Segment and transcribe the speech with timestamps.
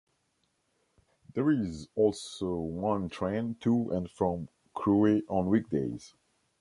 [1.35, 6.15] There is also one train to and from Crewe on weekdays.